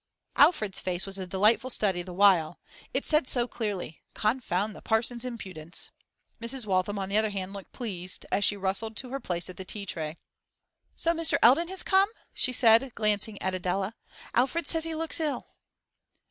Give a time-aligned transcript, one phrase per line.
[0.35, 2.59] Alfred's face was a delightful study the while;
[2.91, 5.91] it said so clearly, 'Confound the parson's impudence!'
[6.41, 6.65] Mrs.
[6.65, 9.63] Waltham, on the other hand, looked pleased as she rustled to her place at the
[9.63, 10.17] tea tray.
[10.95, 11.37] 'So Mr.
[11.43, 13.93] Eldon has come?' she said, glancing at Adela.
[14.33, 15.51] 'Alfred says he looks ill.